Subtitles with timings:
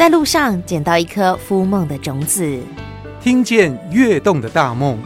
[0.00, 2.58] 在路上捡到一颗孵梦的种子，
[3.20, 4.98] 听见跃动的大梦。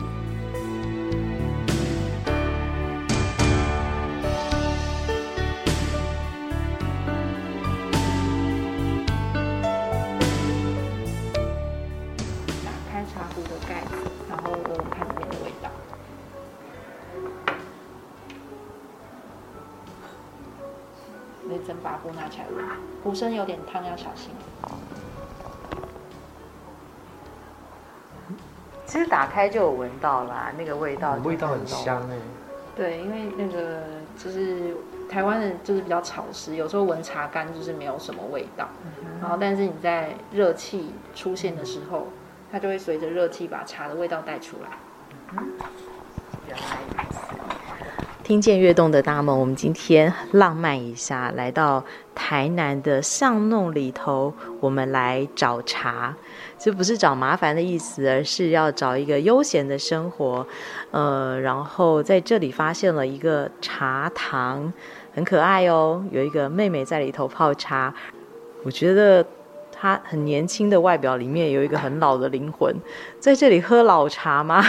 [29.34, 32.16] 开就有闻到啦，那个味道，味道很香哎。
[32.76, 33.82] 对，因为那个
[34.16, 34.76] 就是
[35.10, 38.68] 台湾人，就是比较潮湿，有时候闻茶干就是没有什么味道。
[38.84, 42.06] 嗯、然后，但是你在热气出现的时候，
[42.52, 44.68] 它就会随着热气把茶的味道带出来。
[45.36, 45.52] 嗯
[48.24, 56.16] 听见跃动的大梦，我们今天浪漫一下，来到台南的巷弄里头，我们来找茶。
[56.58, 60.46] 这不是找麻烦的意思，而是要找一个悠闲的生活。
[60.90, 64.72] 呃，然后在这里发现了一个茶堂，
[65.12, 67.92] 很可爱哦，有一个妹妹在里头泡茶。
[68.62, 69.22] 我觉得
[69.70, 72.74] 她很年轻的外表里面有一个很老的灵魂，
[73.20, 74.64] 在这里喝老茶吗？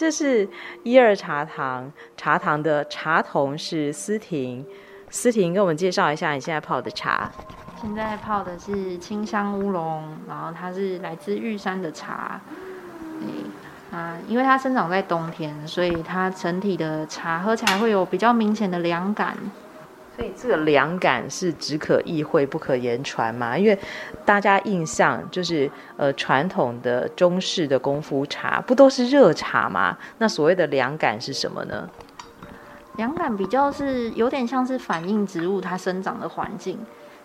[0.00, 0.48] 这是
[0.82, 4.64] 一二茶堂，茶堂的茶童是思婷，
[5.10, 7.30] 思婷跟我们介绍一下你现在泡的茶。
[7.78, 12.40] 现在泡的是清香乌龙，然后它是来自玉山的茶。
[13.90, 19.36] 啊，因为它生长在冬天，所以它整体的茶喝起来会有比较明显的凉感。
[20.16, 23.56] 所以这个凉感是只可意会不可言传嘛？
[23.56, 23.78] 因为
[24.24, 29.96] 大家印象就是呃传统的中式的功夫茶不都是热茶吗？
[30.18, 31.88] 那所谓的凉感是什么呢？
[32.96, 36.78] 凉感比较是有点像是反映植物它生长的环境。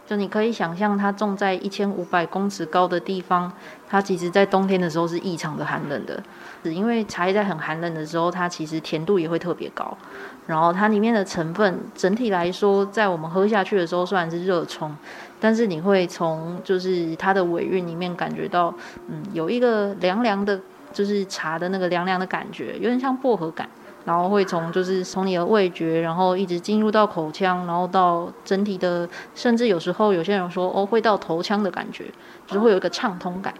[0.07, 3.51] 就你可以想象，它种在一千五百公尺高的地方，
[3.89, 6.21] 它其实在冬天的时候是异常的寒冷的，
[6.63, 9.97] 是因为茶叶在很寒冷的时候，它其实甜度也会特别高。
[10.45, 14.95] 然后它里面的成分整体来说，在我们喝下去的时候虽然是热冲，
[15.39, 18.71] 但是你会从就是它的尾韵里面感觉到，
[19.07, 20.59] 嗯，有一个凉凉的，
[20.93, 23.67] 就是茶的那个凉凉的感觉，有点像薄荷感。
[24.05, 32.05] 然后会从就是从你的味觉，然后一直进入到口腔，然后到整体的，甚至有时候有些人说哦，会到头腔的感觉，
[32.47, 33.53] 就是会有一个畅通感。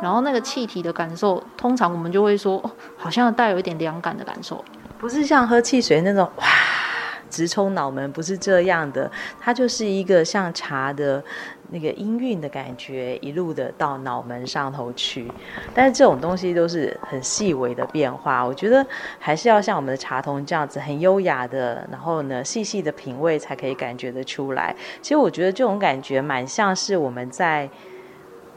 [0.00, 4.64] 然后那个气体的感受，通常我们就会说哦，好像带有一点凉感的感受，
[4.98, 6.44] 不是像喝汽水那种哇。
[7.30, 9.10] 直冲脑门，不是这样的，
[9.40, 11.24] 它就是一个像茶的
[11.72, 15.26] 那个音韵的感觉，一路的到脑门上头去。
[15.74, 18.86] 但是这种东西都是很细微的变化，我觉得
[19.18, 24.76] 还是要像我们的茶童这样子很优雅的，然后呢细细的品味才可以感觉得出来。
[25.00, 27.68] 其实我觉得这种感觉蛮像是我们在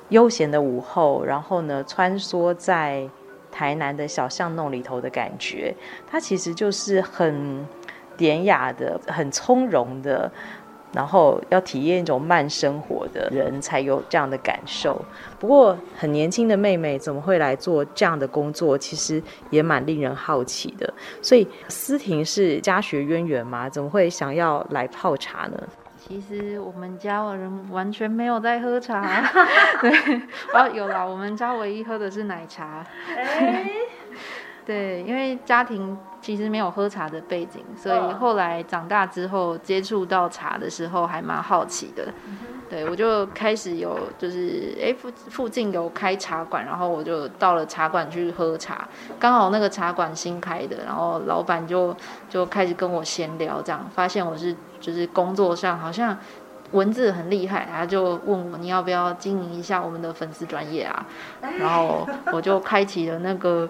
[0.09, 3.09] 悠闲的午后，然后呢穿梭在
[3.49, 5.73] 台南的小巷弄里头的感觉，
[6.05, 7.65] 它其实就是很。
[8.17, 10.31] 典雅的、很从容的，
[10.95, 15.03] 然后要体验一种慢生活的人才有这样的感受。
[15.37, 18.77] 不过，很年轻的妹妹怎么会来做这样的工作？
[18.77, 20.91] 其实也蛮令人好奇的。
[21.21, 23.69] 所以，思婷是家学渊源吗？
[23.69, 25.61] 怎么会想要来泡茶呢？
[25.97, 29.23] 其实我们家的人完全没有在喝茶。
[29.81, 29.91] 对，
[30.53, 32.85] 哦，有啦，我们家唯一喝的是奶茶。
[33.15, 33.65] 欸
[34.65, 42.07] 对，因为家庭其实没有喝茶的背景，所以后来长大之后接触到茶的时候还蛮好奇的。
[42.67, 48.87] 对，我就开始有就是哎附附近有开茶馆，然后我就到了茶馆去喝茶。
[49.19, 51.95] 刚好那个茶馆新开的，然后老板就
[52.27, 56.17] 就开始跟我闲聊，这样发现我是就是工作上好像
[56.71, 61.05] 文字很厉害，他就问我你要不要经营一下我们的粉丝专业啊？
[61.59, 63.69] 然后我就开启了那个。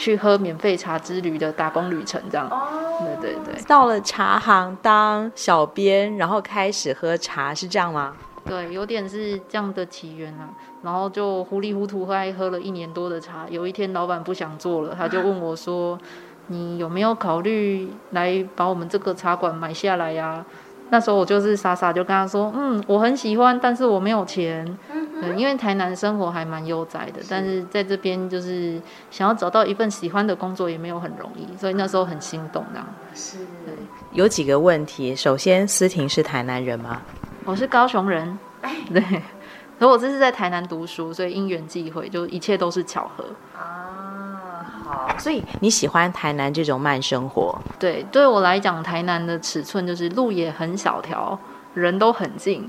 [0.00, 2.48] 去喝免费茶之旅的打工旅程，这样，
[3.20, 3.62] 对对对。
[3.64, 8.16] 到了茶行当小编，然后开始喝茶，是这样吗？
[8.46, 10.48] 对，有点是这样的起源啊。
[10.82, 13.44] 然后就糊里糊涂喝，喝了一年多的茶。
[13.50, 15.98] 有一天老板不想做了，他就问我说
[16.48, 20.42] ：“你有没有考虑来把我们这个茶馆买下来呀？”
[20.90, 24.66] 那时候我就是傻傻就跟他说：“嗯，我很喜欢，但是我没有钱。”
[25.20, 32.86] 对，因为台南生活还蛮悠哉的，但是在这边就是想要找到一份喜欢的工作也没有很容易，所以那时候很心动这样。
[33.14, 33.74] 是，对，
[34.12, 35.14] 有几个问题。
[35.14, 37.02] 首先，思婷是台南人吗？
[37.44, 38.38] 我是高雄人。
[38.92, 39.22] 对，
[39.78, 43.24] 可我这是在台南读书，所以因缘际会，就一切都是巧合。
[43.54, 44.29] 啊，
[44.90, 45.16] 好。
[45.18, 47.56] 所以你喜欢台南这种慢生活？
[47.78, 51.38] 对，对我来讲，台南的尺寸就是路也很小条。
[51.72, 52.68] 人都很近，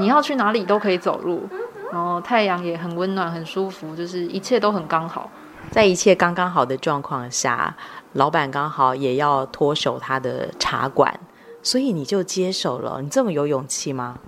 [0.00, 1.48] 你要去哪里都可以走路，
[1.92, 5.30] 然后太阳也很温暖、很舒服，就是一切都很刚好。
[5.70, 7.72] 在一切刚刚好的状况下，
[8.14, 11.16] 老板刚好也要脱手他的茶馆，
[11.62, 13.00] 所以你就接手了。
[13.00, 14.18] 你这么有勇气吗？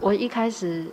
[0.00, 0.88] 我一开始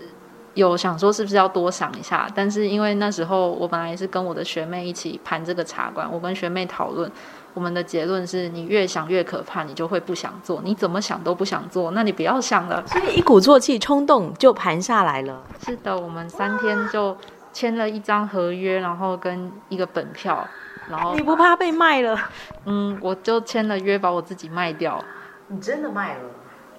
[0.55, 7.09] 有想说是不是要多想一下，但是因为那时候我本来是跟我的学妹一起盘这个茶馆，我跟学妹讨论。
[7.53, 10.61] 我们的结论是你越想越可怕，你就会不想做。
[10.61, 12.85] 你怎么想都不想做，那你不要想了。
[12.85, 15.41] 所以一鼓作气、冲动就盘下来了。
[15.63, 17.15] 是的，我们三天就
[17.53, 20.45] 签了一张合约，然后跟一个本票，
[20.89, 22.19] 然后你不怕被卖了？
[22.65, 25.01] 嗯，我就签了约，把我自己卖掉。
[25.47, 26.29] 你真的卖了？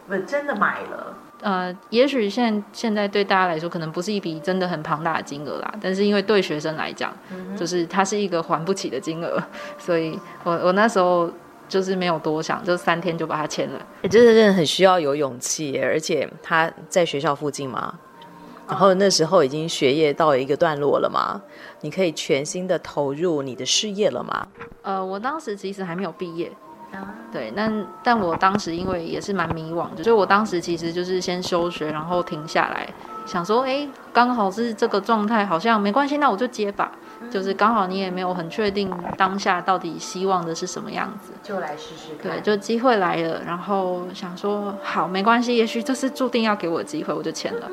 [0.06, 1.17] 不真的买了。
[1.42, 9.42] 呃，也许现现在对大家来说可能不是一笔真的很庞大的金额啦，但是因为对学生来讲，嗯、就是它是一个还不起的金额，
[9.78, 11.30] 所以我我那时候
[11.68, 13.78] 就是没有多想，就三天就把它签了。
[14.02, 17.98] 欸、真的真的很需要有勇气，而且他在学校附近嘛，
[18.66, 21.42] 然后那时候已经学业到一个段落了嘛，
[21.82, 24.48] 你可以全心的投入你的事业了吗？
[24.82, 26.50] 呃，我当时其实还没有毕业。
[27.32, 27.70] 对，那
[28.02, 32.88] 但我当时因为也是蛮迷惘的，所以我当时其实就是先休学，然后停下来，
[33.26, 36.92] 想说，哎，刚好是这个状态，好像没关系，那我就接吧。
[37.30, 42.30] 就是刚好你也没有很确定当下到底希望的是什么样子，就来试试看。
[42.30, 47.68] 对，就机会来了，然后想说，好，没关系，也许这是注定要给我的机会，我就签了。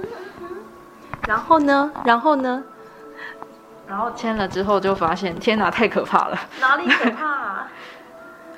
[1.28, 1.92] 然后呢？
[2.06, 2.64] 然后呢？
[3.86, 6.40] 然后签了之后就发现，天哪，太可怕了！
[6.62, 7.43] 哪里可怕啊？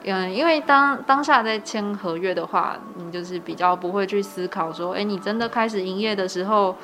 [0.07, 6.75] 嗯，因为当当下在签合约的话，你就是比较不会去思考说，哎，你真的开始营业的时候，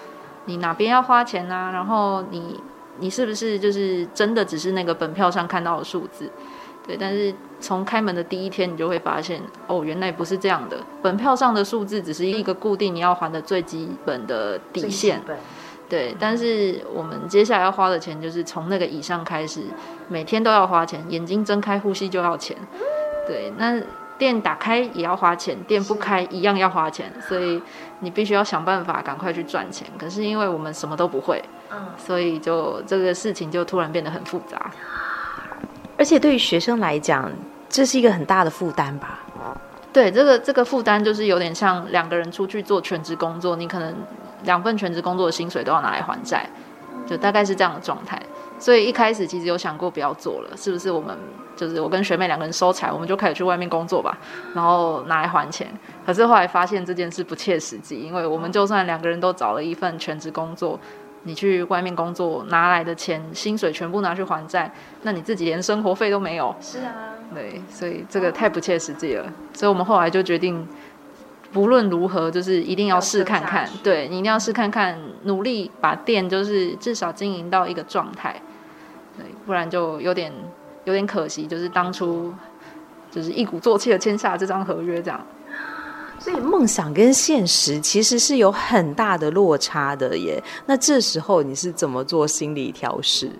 [0.46, 1.70] 你哪边要花钱啊？
[1.72, 2.60] 然后你
[3.00, 6.32] 你是不是就是真的只是那个本票上看到的数字？
[6.88, 15.22] 对，但是从开门的第一天，你就会发现，哦，原来不是这样的，本票上的数字只是一个固定你要还的最基本的底线。
[15.88, 19.62] 对，但是我们接下来要花的钱，就是从那个以上开始，
[20.08, 22.58] 每天都要花钱，眼睛睁开呼吸就要钱。
[23.32, 23.82] 对，那
[24.18, 27.62] 店打开也要花钱，店不开一样要花钱，所以
[28.02, 29.88] 你必须要想办法赶快去赚钱。
[29.98, 31.42] 可是因为我们什么都不会，
[31.98, 34.70] 所以就这个事情就突然变得很复杂。
[35.98, 37.32] 而且对于学生来讲，
[37.70, 39.22] 这是一个很大的负担吧？
[39.94, 43.96] 对，这个这个负担就是有点像两个人出去做全职工作，你可能
[44.44, 46.50] 两份全职工作的薪水都要拿来还债，
[47.08, 48.22] 就大概是这样的状态。
[48.60, 51.18] 所以一开始其实有想过不要做了，是不是我们
[51.62, 54.18] 就是我跟学妹两个人收财，我们就开始去外面工作吧，
[54.56, 55.72] 然后拿来还钱。
[56.04, 60.80] 可是后来发现这件事不切实际，因为我们就算两个人都找了一份全职工作，
[61.22, 64.74] 你去外面工作拿来的钱薪水全部拿去还债，
[65.04, 66.56] 那你自己连生活费都没有。
[66.60, 69.32] 是啊，对，所以这个太不切实际了。
[69.54, 70.68] 所以我们后来就决定，
[71.54, 73.70] 不论如何，就是一定要试看看。
[73.84, 78.42] 对，你一定要试看看，努力把店就是至少经营到一个状态。
[79.16, 80.32] 对，不然就有点
[80.86, 82.34] 有点可惜，就是当初
[83.12, 85.26] 就是一鼓作气的签下这张合约，这样。
[86.20, 90.42] 所以梦想跟现实其实是有很大的落差的耶。
[90.68, 93.32] 那这时候你是怎么做心理调试？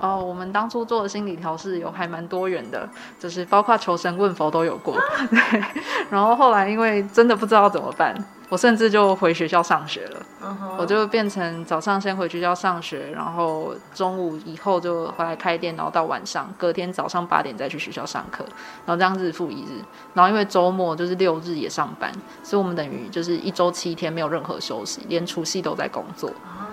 [0.00, 4.94] 哦，我们当初做的心理调试有还蛮多元的，就是包括求神问佛都有过。
[5.30, 5.64] 对，
[6.10, 8.14] 然后后来因为真的不知道怎么办。
[8.50, 10.76] 我甚至就回学校上学了，uh huh.
[10.78, 18.42] 我就变成早上先回学校上学，然后中午以后就回来开店，然后到晚上隔天早上八点再去学校上课，
[18.86, 19.84] 然后这样日复一日。
[20.14, 22.10] 然后因为周末就是六日也上班，
[22.42, 26.30] 所以我们等于就是一周七天没有任何休息，连除夕都在工作。
[26.30, 26.67] Uh huh.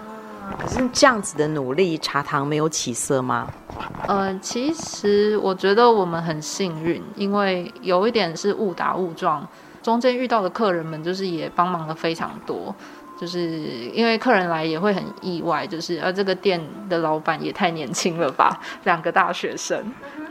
[0.60, 3.48] 可是这样子的努力，茶堂没有起色吗？
[4.08, 9.48] 呃，其实我觉得我们很幸运，因为有一点是误打误撞。
[9.82, 12.74] 中间遇到的客人们，就是也帮忙了非常多，
[13.22, 13.40] 就是
[13.94, 16.60] 因为客人来也会很意外，就是而这个店
[16.90, 19.80] 的老板也太年轻了吧， 两个大学生，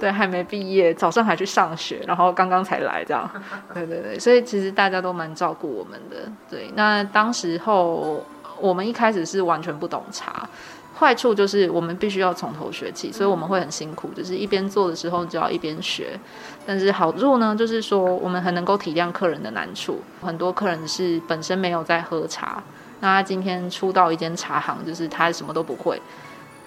[0.01, 3.31] 对，还没毕业，早上还去上学，然后刚刚才来这样，
[3.73, 8.27] 对对对，所以其实大家都蛮照顾我们的，对，那当时候
[8.61, 10.49] 我们一开始是完全不懂茶。
[10.97, 16.19] 坏处就是我们必须要从头学起，所以我们会很辛苦，就是一边做的时候就要一边学。
[16.65, 20.01] 但是好处呢，就是说我们很能够体谅客人的难处。
[20.23, 22.63] 很多客人是本身没有在喝茶，
[23.01, 26.01] 那他今天出到一间茶行，就是他什么都不会。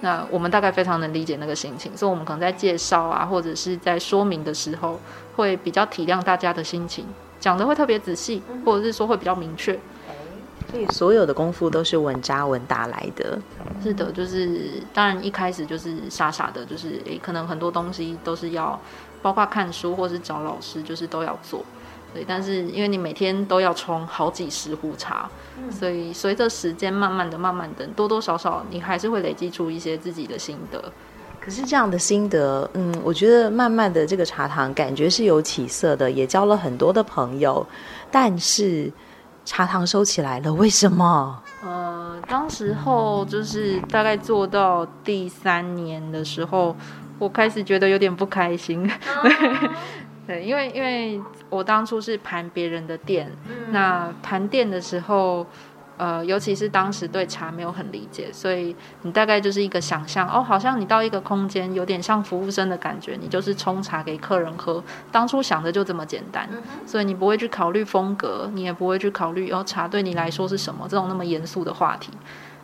[0.01, 4.99] 那我们大概非常能理解那个心情，所以我们可能在介绍啊，或者是在说明的时候，
[5.37, 7.05] 会比较体谅大家的心情，
[7.39, 9.79] 讲得会特别仔细，或者是说会比较明确。
[10.69, 13.39] 所以所有的功夫都是稳扎稳打来的。
[13.81, 18.79] 是的，就是当然一开始就是傻傻的，就是诶，可能很多东西都是要，
[19.21, 21.63] 包括看书或是找老师，就是都要做。
[22.13, 30.81] 对，但是因为你每天都要冲好几十壶茶，嗯、所以随着时间慢慢的、慢慢的，多多少少你还是会累积出一些自己的心得。
[31.39, 37.65] 可是这样的心得，嗯，我觉得慢慢的这个茶堂感觉是有起色的，也交了很多的朋友。
[38.09, 38.91] 但是
[39.47, 41.41] 茶堂收起来了，为什么？
[41.63, 46.75] 呃，当时候就是大概做到第三年的时候，
[47.17, 48.85] 我开始觉得有点不开心。
[48.91, 49.71] 哦
[50.27, 55.47] 对，因为因为我当初是盘别人的店，嗯、那盘店的时候，
[55.97, 64.83] 呃，尤其是当时对茶没有很理解，所以你大概就是一个想象，哦，好像你到一个空间，有点像服务生的感觉，你就是冲茶给客人喝。
[65.11, 72.11] 当初想的就这么简单，嗯、所以你不会去考虑风格，你也不会去考虑哦，茶对你来说是什么这种那么严肃的话题。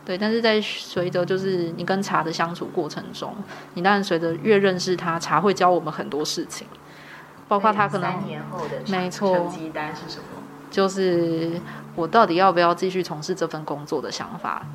[0.05, 3.33] 对，但是在随着就是你跟茶的相处过程中，
[3.73, 6.67] 你当然随着越认识它，茶会教我们很多事情。
[7.47, 10.42] 包括他可能三年后的没错，成绩单是什么？
[10.73, 11.51] 就是
[11.95, 14.65] 我到底要不要继续从事这份工作的想法。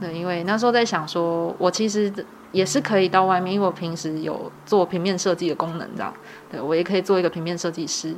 [0.00, 2.10] 对，因为那时候在想说，我其实
[2.50, 6.14] 也是可以到外面，因为我平时有做平面设计的功能，这样，
[6.50, 8.16] 对，我也可以做一个平面设计师。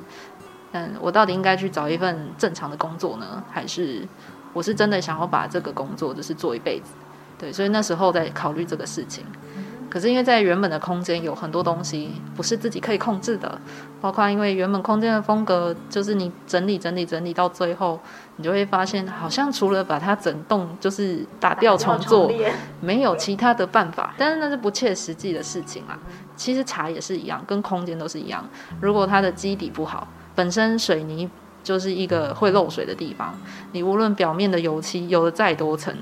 [0.70, 4.06] 但我到底应该去找一份正常的工作呢，还是
[4.52, 6.92] 我是真的想要把这个工作就是做一辈子？
[7.36, 9.24] 对，所以那时候在考虑这个事情。
[9.90, 13.60] 可是因为在原本的空间有很多东西不是自己可以控制的，
[14.00, 17.98] 包括因为原本空间的风格，就是你整理整理整理到最后，
[18.36, 22.32] 你就会发现好像除了把它整栋就是打掉重做，
[22.80, 24.14] 没有其他的办法。
[24.16, 25.98] 但是那是不切实际的事情啊。
[26.36, 28.48] 其实茶也是一样，跟空间都是一样。
[28.80, 31.28] 如果它的基底不好，本身水泥
[31.64, 33.34] 就是一个会漏水的地方，
[33.72, 35.92] 你无论表面的油漆有了再多层，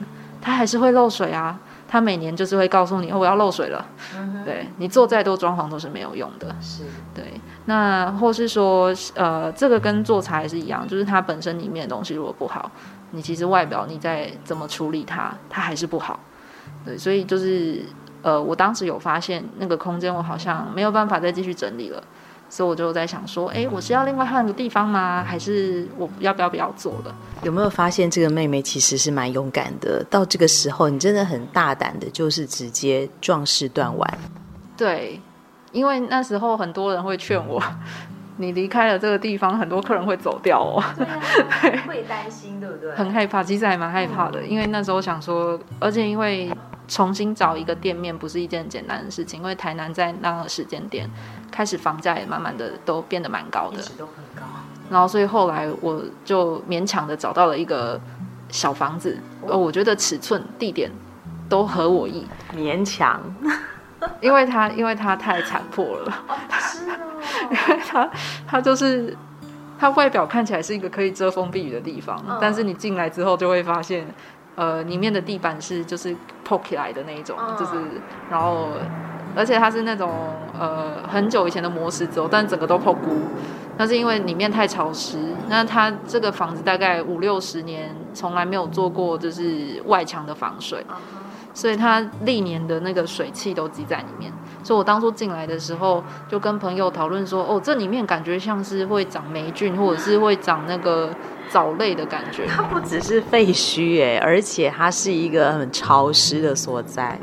[0.43, 1.59] 它还是会漏水啊。
[1.89, 3.85] 他每年就是会告诉你，哦，我要漏水了。
[4.15, 6.55] 嗯、对，你做再多装潢都是没有用的。
[6.61, 7.41] 是，对。
[7.65, 12.71] 那或是说，呃，这个跟做茶也是一样，就是它本身里面的东西如果不好，
[13.13, 16.21] 你其实外表你再怎么处理它，它还是不好。
[16.85, 17.83] 对，所以就是，
[18.23, 22.03] 呃，我当时有发现那个空间，我好像没有办法再继续整理了。
[22.51, 25.23] 所以我就在想说，哎，我是要另外换个地方吗？
[25.23, 27.15] 还是我要不要不要做了？
[27.43, 30.03] 有没有发现这个妹妹其实是蛮勇敢的？
[30.11, 34.19] 到这个时候，你真的很大胆的，就是直接壮士断腕。
[34.77, 35.21] 对，
[35.73, 37.63] 因为那时候很多人会劝我，
[38.39, 40.83] 你离开了这个地方，很多客人会走掉哦。
[40.97, 41.21] 对啊，
[41.63, 42.95] 对，会担心，对不对？
[42.95, 46.51] 很害怕，其实还蛮害怕的，因为那时候想说，而且因为。
[46.91, 51.07] 重新找一个店面不是一件简单的事情，因为台南在那个时间点
[51.51, 54.43] 开始房价也慢慢的都变得蛮高的，都很高。
[54.91, 58.01] 然后所以后来我就勉强的找到了一个
[58.49, 60.91] 小房子，呃，我觉得尺寸、地点
[61.49, 63.21] 都合我意，勉强，
[64.21, 66.15] 因为它因为它太残破了，
[66.61, 66.97] 是哦，
[67.51, 68.09] 因为它
[68.47, 69.17] 它就是
[69.79, 74.07] 它外表看起来是一个可以遮风避雨的地方，但是你进来之后就会发现。
[74.59, 76.13] 呃，里面的地板是就是
[76.43, 77.75] 破起来的那一种，就是，
[78.29, 78.71] 然后，
[79.35, 80.11] 而且它是那种
[80.59, 83.11] 呃很久以前的磨石子，但整个都破菇。
[83.77, 85.19] 那是因为里面太潮湿，
[85.49, 90.85] 那它这个房子大概五六十年，从来没有做过就是外墙的防水，
[91.55, 94.33] 所以它历年的那个水汽都积在里面。
[94.65, 101.11] 所以我当初进来的时候，就跟朋友讨论说，哦，这里面感觉像是会长霉菌，或者是会长那个。
[101.51, 107.19] 藻类的感觉，它不只是废墟哎，而且它是一个很潮湿的所在，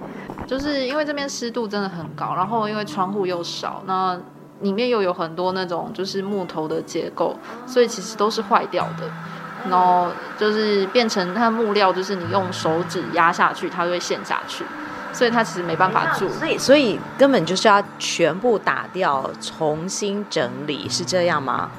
[0.48, 4.18] 就是因为这边湿度真的很高，然后因为窗户又少，那
[4.62, 7.36] 里面又有很多那种就是木头的结构，
[7.66, 9.10] 所以其实都是坏掉的，
[9.70, 14.64] 然后就是变成它木料，就是你用手指压下去，它就会陷下去，
[15.12, 21.70] 所以它其实没办法住，所以所以根本就是要全部打掉，重新整理，是这样吗？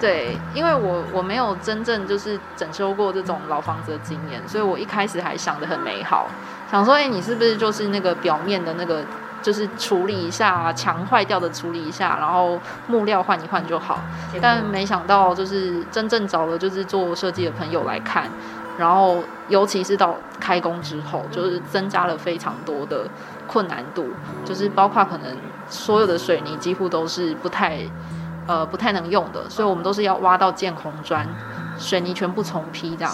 [0.00, 6.26] 对，因为我我没有真正就是整修过这种老房子的经验，所以我一开始还想的很美好，
[6.70, 9.02] 想说，哎，你是不是就是那个表面的那个，
[9.42, 14.00] 就是处理一下墙坏掉的处理一下，然后木料换一换就好。
[14.40, 18.28] 但没想到，就是真正找了就是做设计的朋友来看，
[18.76, 23.06] 然后尤其是到开工之后，就是增加了非常多的
[23.46, 24.08] 困难度，
[24.44, 25.36] 就是包括可能
[25.68, 27.80] 所有的水泥几乎都是不太。
[28.46, 31.26] 呃，不太能用的，所以我们都是要挖到建红砖，
[31.78, 33.12] 水泥全部重批这样。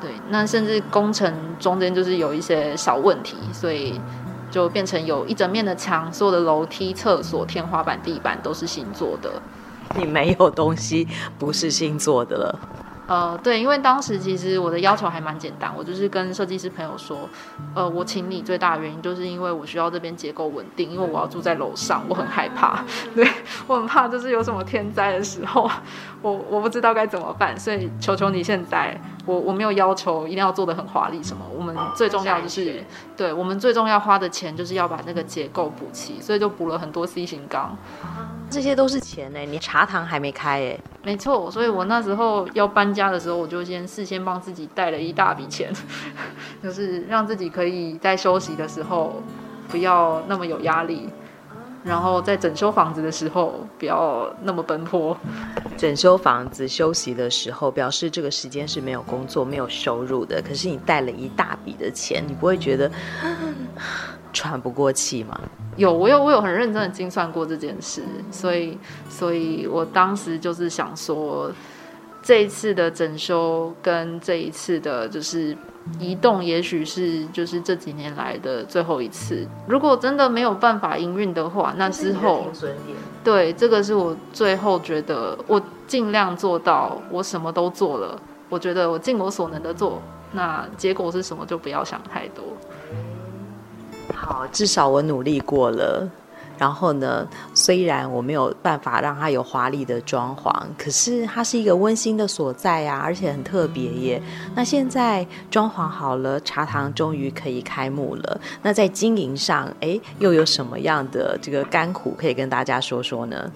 [0.00, 4.00] 对，那甚至工程中间就是有一些小问题，所以
[4.50, 9.30] 就变成有一整面的墙，所有的楼梯、厕所、天花板、地板都是新做的。
[9.94, 11.06] 你没有东西
[11.38, 12.58] 不是新做的了。
[13.06, 17.28] 呃，对，因为当时其实我的要求还蛮简单，我就是跟设计师朋友说，
[17.74, 22.84] 呃，我请你最大的原因就是因为我需要这边结构稳定，因为我要住在楼上，我很害怕，
[23.14, 23.26] 对，
[23.66, 25.70] 我很怕就是有什么天灾的时候，
[26.20, 32.84] 我我不知道该怎么办，所以求求你现在，我我没有要求一定要做的很华丽什么，我们最重要就是，
[33.16, 37.76] 对，我们最重要花的钱就是要把那个结构补齐，所以就补了很多 C 型钢。
[38.48, 40.78] 这些都是钱呢，你茶堂还没开哎。
[41.02, 45.72] 没错，所以我那时候要搬家的时候，我就先事先帮自己带了一大笔钱，
[46.62, 49.20] 就是让自己可以在休息的时候
[49.68, 51.08] 不要那么有压力，
[51.86, 55.16] 然后在整修房子的时候不要那么奔波。
[55.76, 60.42] 整修房子休息的时候，表示这个时间是没有工作、没有收入的。
[60.42, 62.90] 可是你带了一大笔的钱，你不会觉得
[64.32, 65.40] 喘不过气吗？
[65.76, 68.02] 有，我有，我有很认真的精算过这件事，
[68.32, 68.76] 所以，
[69.08, 71.52] 所以我当时就是想说，
[72.26, 75.56] 这一次的整修跟这一次的就是
[76.00, 79.46] 移动，也许是就是这几年来的最后一次。
[79.68, 82.46] 如果真的没有办法营运的话，那之后，
[83.22, 90.02] 对，这个是我最后觉得我尽量做到，我什么都做了，我觉得我尽我所能的做，
[90.32, 92.42] 那结果是什么就不要想太多。
[94.12, 96.10] 好，至少我努力过了。
[96.58, 104.22] 然后呢，虽然我没有办法让它有华丽的装潢，可是它是一个温馨的所在呀，而且很特别耶。
[104.54, 108.40] 那现在装潢好了，茶堂终于可以开幕了。
[108.62, 113.52] 那在经营上，哎，又有什么样的这个甘苦可以跟大家说说呢？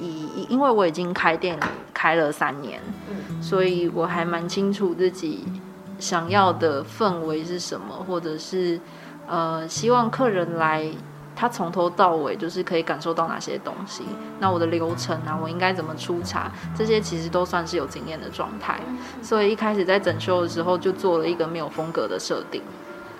[0.00, 1.58] 因因为我已经开店
[1.94, 5.44] 开了三年，嗯所以我还蛮清楚自己
[5.98, 8.78] 想要的氛围是什么，或者是。
[9.28, 10.84] 呃，希望客人来，
[11.34, 14.04] 他从头到尾就是可以感受到哪些东西。
[14.38, 18.80] 那我的流程啊，我应该怎么出茶，这些其实都算是有经验的状态。
[19.22, 22.62] 所以一开始在整修的时候，就做了一个没有风格的设定。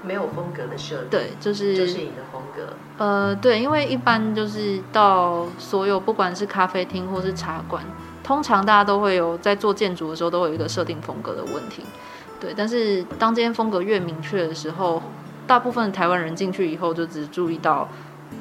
[0.04, 2.74] 没有风格的设定，对，就是就是你的风格。
[2.98, 7.84] 呃，对，因为一般就是到所有不管是咖啡厅或是茶馆，
[8.24, 11.84] 通常大家都会有在做建筑的时候都有一个设定风格的问题。
[12.40, 15.00] 对，但是当这些风格越明确的时候，
[15.52, 17.86] 大部分台湾人进去以后，就只注意到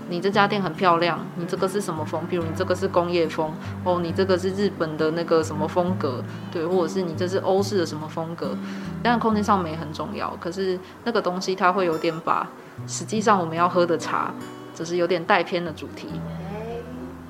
[0.07, 2.25] 你这家店很漂亮，你这个是什么风？
[2.29, 3.51] 比如你这个是工业风，
[3.83, 8.55] 哦，你这个是日本的那个什么风格，对，或者是你这是欧式的什么风格。
[9.03, 12.47] 当然空间上没很重要，可是那个东西它会有点把
[12.87, 14.31] 实际上我们要喝的茶，
[14.73, 16.07] 只是有点带偏的主题。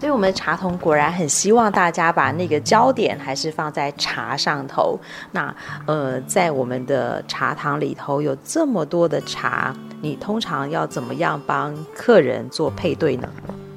[0.02, 5.00] 所以，我们的茶童果然很希望大家把那个焦点还是放在茶上头。
[5.32, 13.30] 那，呃，在我们的茶堂里头有这么多的茶，你通常要怎么样帮客人做配对呢？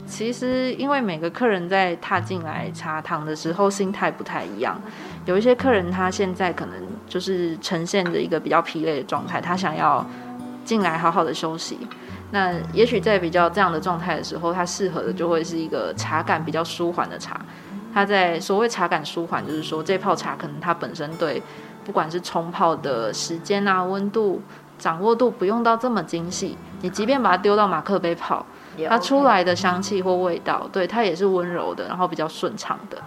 [0.06, 4.80] 其实，因为每个客人在踏进来茶堂的时候，心态不太一样。
[5.26, 6.74] 有一些客人他现在可能
[7.06, 10.02] 就是呈现着一个比较疲累的状态，他想要
[10.64, 11.76] 进来好好的休息。
[12.34, 17.40] 那也许在比较这样的状态的时候，它适合的就会是一个茶感比较舒缓的茶。
[17.94, 21.40] 它在所谓茶感舒缓，就是说这泡茶可能它本身对
[21.84, 24.42] 不管是冲泡的时间啊、温度、
[24.80, 26.58] 掌握度不用到这么精细。
[26.80, 28.44] 你即便把它丢到马克杯泡，
[28.88, 32.98] 它出来的香气或味道，对它也是温柔的，然后比较顺畅的。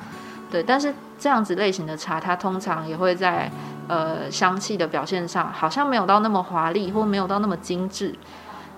[0.49, 3.51] 对，但是这样子类型的茶，它通常也会在
[3.89, 8.15] 呃香气的表现上，好像没有到那么华丽，或没有到那么精致。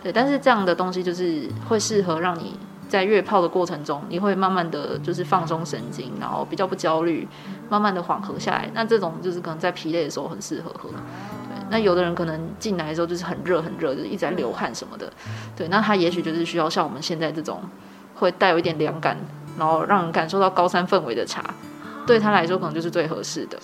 [0.02, 2.58] 对，但是这样的东西就是会适合让你
[2.88, 7.28] 在月泡的过程中，你会慢慢的就是放松神经，然后比较不焦虑，
[7.70, 8.70] 慢慢的缓和下来。
[8.74, 10.90] 那这种就是可能在疲累的时候很适合喝。
[10.90, 15.12] 对，那有的人可能进来的时候就是很热很热，就是一直在流汗什么的。
[15.56, 17.62] 对，那他也许就是需要像我们现在这种
[18.16, 19.18] 会带有一点凉感，
[19.58, 21.44] 然后让人感受到高山氛围的茶，
[22.08, 23.60] 对他来说可能就是最合适的。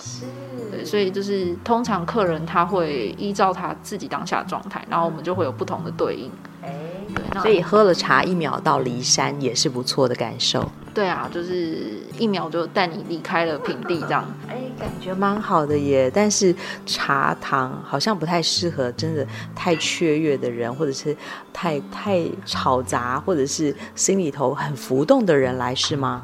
[0.76, 6.30] 对，所以就是通常客人他会依照他自己当下状态，然后我们就会有不同的对应。
[6.62, 6.72] 哎，
[7.14, 10.68] 对，所以喝了茶一秒到骊山也是不错的感受。
[10.92, 14.24] 对啊，就是一秒就带你离开了平地这样。
[14.48, 16.10] 哎，感觉蛮好的耶。
[16.12, 16.54] 但是
[16.86, 21.14] 茶堂好像不太适合真的太雀跃的人，或者是
[21.52, 26.22] 太太吵杂，或者是心里头很浮动的人来，是吗？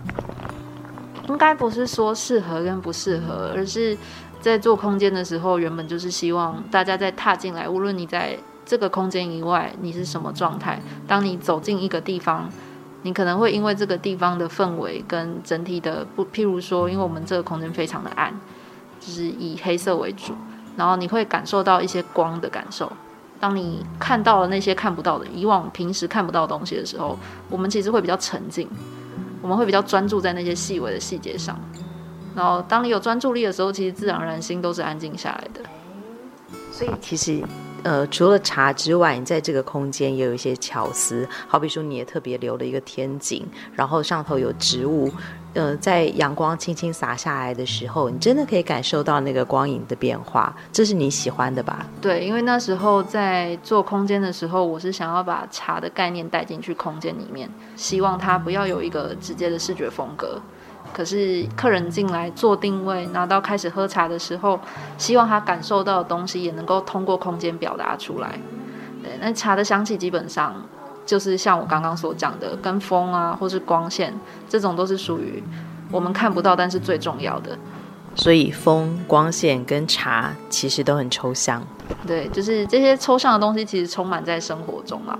[1.29, 3.97] 应该不是说适合跟不适合，而是。
[4.43, 10.83] 在做空间的时候，原本就是希望大家在踏进来，无论你在这个空间以外，你是什么状态。
[11.07, 12.51] 当你走进一个地方，
[13.03, 18.35] 你可能会因为这个地方的氛围跟整体的不，譬如说，因为我们这个空间非常的暗，
[18.99, 20.35] 就是以黑色为主，
[20.77, 22.91] 然后你会感受到一些光的感受。
[23.39, 27.17] 当你看到了那些看不到的，以往平时看不到的东西的时候，
[27.49, 28.69] 我们其实会比较沉静，
[29.41, 31.57] 我们会比较专注在那些细微的细节上。
[32.35, 35.61] 然后当你有专注力的时候，其实自然而然心都是安静下来的。
[36.71, 37.43] 所以其实。
[37.85, 45.11] 呃，除了茶之外，你在这个空间也有一些巧思，好比说你也特别留了一个天井，然后上头有植物，
[45.55, 51.85] 呃，在阳光轻轻洒下来的时候，你真的可以感受到那个光影的变化，这是你喜欢的吧？
[52.01, 60.41] 对，因为那时候在做空间的时候，我是想要把茶的概念带进去空间里面，希望它不要有一个直接的视觉风格。
[60.93, 64.61] 可是客人进来做定位，拿到开始喝茶的时候，
[64.99, 68.39] 希望他感受到的东西也能够通过空间表达出来。
[69.03, 70.55] 对，那茶的香气基本上
[71.05, 74.15] 就是像我刚刚所讲的，跟风啊，或是光线
[74.49, 75.43] 这种都是属于
[75.91, 77.59] 我们看不到，但是最重要的。
[78.15, 81.63] 所以风、光线跟茶其实都很抽象。
[82.07, 85.19] 对，就是这些抽象的东西其实充满在生活中啊。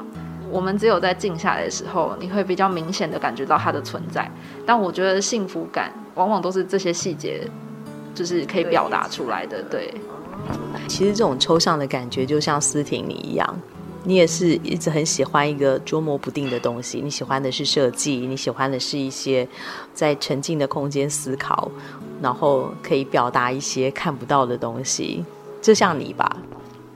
[0.53, 4.31] 我们只有在静下来的时候，你会比较明显的感觉到它的存在。
[4.67, 7.49] 但我觉得幸福感往往都是这些细节，
[8.15, 9.63] 就是可以表达出来的。
[9.63, 9.95] 对，
[10.87, 13.59] 其实这种抽象的感觉就像思婷你一样，
[14.05, 17.01] 你也是一直很喜欢一个捉摸不定的东西。
[17.01, 19.49] 你喜欢的是设计，你喜欢的是一些
[19.95, 21.71] 在沉静的空间思考，
[22.21, 25.25] 然后可以表达一些看不到的东西。
[25.63, 26.37] 就像你吧？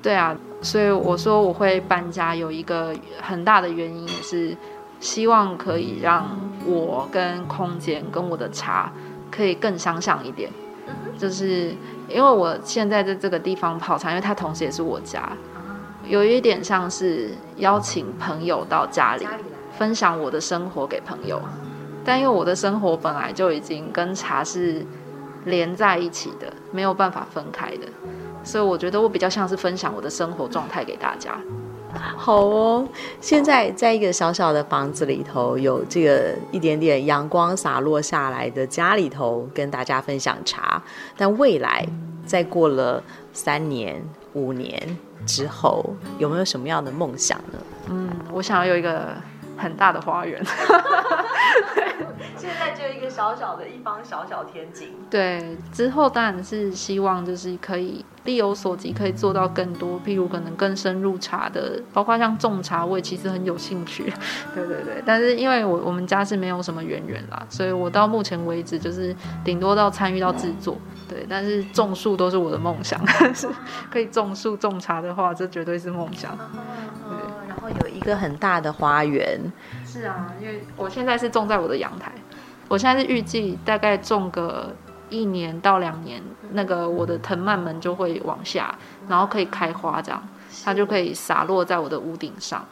[0.03, 0.37] 对啊。
[0.67, 4.57] 所以我说我会搬家，有一个很大的原因也是
[4.99, 6.29] 希望可以让
[6.67, 8.93] 我跟空间跟我的茶
[9.31, 10.51] 可以更相像一点。
[11.17, 11.73] 就是
[12.09, 15.31] 因为我现在在这个地方泡茶，因为它同时也是我家，
[16.09, 19.25] 有一点像是邀请朋友到家里
[19.79, 21.41] 分享我的生活给朋友。
[22.05, 24.85] 但因为我的生活本来就已经跟茶是
[25.45, 27.87] 连在一起的，没有办法分开的。
[28.47, 31.37] 所以我觉得我比较像是分享我的生活状态给大家。
[32.17, 32.87] 好哦，
[33.21, 40.83] 现在在一个小小的房子里头，有这个一点点阳光洒落下来的家里头，跟大家分享茶。
[41.17, 41.87] 但未来
[42.25, 44.01] 再过了三年、
[44.35, 45.85] 五年之后，
[46.19, 47.59] 有没有什么样的梦想呢？
[47.89, 49.15] 嗯，我想要有一个
[49.57, 50.43] 很大的花园。
[52.37, 54.95] 现在就一个小小的一方小小天井。
[55.11, 64.13] 对，之后当然是希望就是可以力有所及，可以做到更多，譬如可能更深入茶的，包括像种茶，我也其实很有兴趣。
[64.55, 69.15] 对对对，但是因为我我们家是没有什么渊源啦，所以我到目前为止就是
[69.45, 70.77] 顶多到参与到制作。
[71.09, 73.01] 对，但是种树都是我的梦想，
[73.35, 73.49] 是
[73.91, 76.37] 可以种树种茶的话，这绝对是梦想。
[76.37, 79.41] 对，然后有一个很大的花园。
[79.85, 82.13] 是啊，因为我现在是种在我的阳台。
[82.69, 84.75] 我现在是预计大概种个
[85.09, 88.77] 一年到两年，那个我的藤蔓们就会往下，
[89.09, 90.23] 然后可以开花，这样
[90.65, 92.65] 它就可以洒落在我的屋顶上。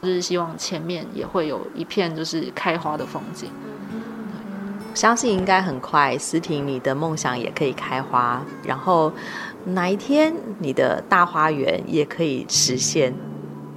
[0.00, 3.50] 就是希望前面也会有一片就是开花的风景。
[4.94, 9.12] 相信应该很快，思婷你的梦想也可以开花，然后
[9.64, 13.14] 哪一天你的大花园也可以实现，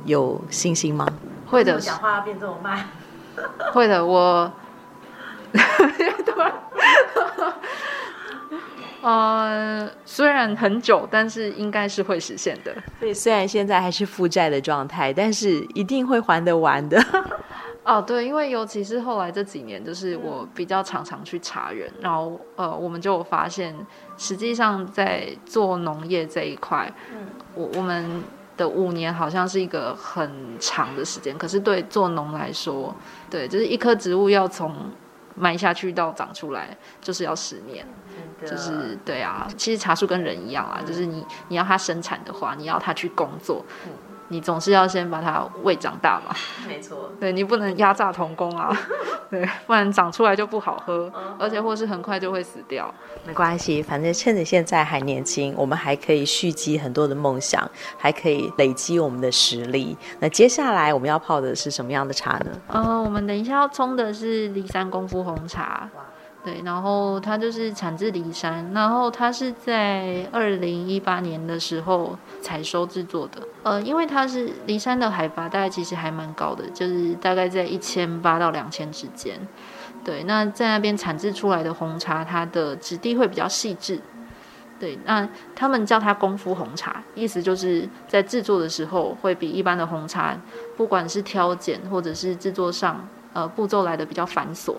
[0.05, 1.07] 有信心吗？
[1.47, 1.79] 会的。
[1.79, 2.89] 讲话要变这么慢。
[3.73, 4.51] 会的，我。
[9.01, 12.71] 呃，虽然很久，但是应该是会实现的。
[12.99, 17.03] 所以虽然现在还是负债的状态，但是一定会还得完的。
[17.83, 23.75] 哦，对，因为尤其是后来这几年，就是我比较常常去查人，然后呃，我们就发现，
[24.17, 28.21] 实际上在做农业这一块，嗯，我我们
[28.61, 32.95] 的五年好像是一个很长的时间，可是对做农来说，
[33.29, 34.71] 对，就是一棵植物要从
[35.35, 37.83] 埋下去到长出来，就是要十年，
[38.45, 39.47] 就是对啊。
[39.57, 43.65] 其实茶树跟人一样啊，就是你你要它生产的话，你要它去工作。
[44.31, 46.33] 你总是要先把它喂长大嘛，
[46.65, 48.71] 没错，对，你不能压榨童工啊，
[49.29, 52.91] 对，不然长出来就不好喝，而且或是很快就会死掉。
[53.25, 59.97] 没关系，反正趁着现在还年轻，我们还可以蓄积很多的梦想，还可以累积我们的实力。
[60.19, 62.51] 那接下来我们要泡的是什么样的茶呢？
[62.69, 65.89] 呃，我们等一下要冲的是梨山功夫红茶。
[66.43, 73.47] 对，然后它就是产自骊山，然后它是在二零一八年的时候采收制作的。
[73.61, 79.39] 呃，因为它是骊山的海拔大概其实还蛮高的，就是大概在一千八到两千之间。
[80.03, 84.01] 对，那在那边产制出来的红茶，它的质地会比较细致。
[84.79, 90.35] 对，那他们叫它功夫红茶，意思就是在制作的时候会比一般的红茶，
[90.75, 94.73] 不管是挑拣或者是制作上，呃，步骤来的比较繁琐。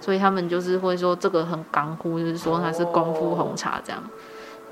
[0.00, 4.02] 所以他们就是会说这个很港呼，就是说它是功夫红茶这样。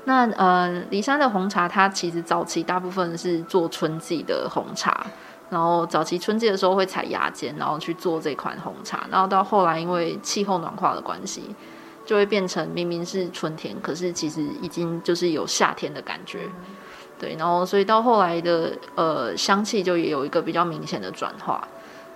[0.05, 5.05] 那呃，梨山的红茶它其实早期大部分是做春季的红茶，
[5.49, 11.53] 然后早期春季的时候会采芽尖，然后去做这款红茶，然后到后来因为气候暖化的关系，
[12.05, 16.49] 就会变成明明是春天，可是其实已经就是有夏天的感觉。
[17.19, 21.67] 对，然后所以到后来的呃香气就也有一个比较明显的转化。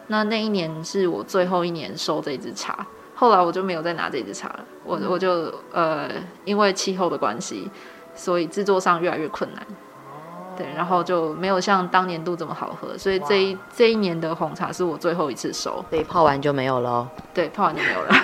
[0.07, 2.85] 那那一年是我最后一年收这支茶，
[3.21, 4.65] 后来我就没有再拿这支茶了。
[4.83, 6.09] 我我就呃
[6.43, 7.69] 因为气候的关系，
[8.15, 9.63] 所以制作上越来越困难。
[10.57, 15.85] 对，然后就没有像当年度这么好喝，所以这一这一年的红茶是我最后一次收。
[15.91, 17.07] 所以泡完就没有了。
[17.31, 18.15] 对，泡完就没有了。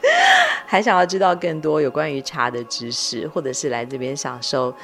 [0.66, 4.74] 还想要知道更多有关于茶的知识，或者是来这边享受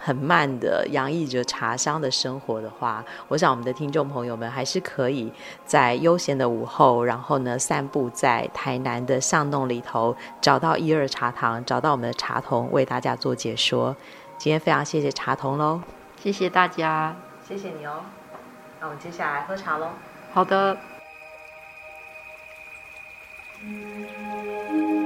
[0.00, 5.32] 很慢的洋溢着茶香的生活的话，我想我们的听众朋友们还是可以
[5.64, 13.94] 在悠闲的午后，然后呢散步在台南的巷弄里头，找到一二茶堂，找到我们的茶童为大家做解说。
[14.36, 15.80] 今天非常谢谢茶童喽，
[16.20, 17.14] 谢谢大家，
[17.46, 18.02] 谢谢你哦。
[18.80, 19.88] 那我们接下来喝茶喽。
[20.32, 20.76] 好的。
[23.62, 25.03] 嗯